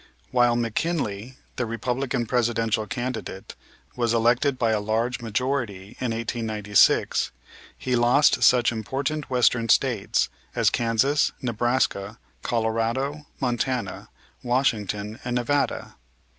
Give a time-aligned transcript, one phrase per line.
[0.31, 3.53] While McKinley, the Republican Presidential candidate,
[3.95, 7.29] was elected by a large majority in 1896,
[7.77, 14.09] he lost such important Western States as Kansas, Nebraska, Colorado, Montana,
[14.41, 15.93] Washington and Nevada.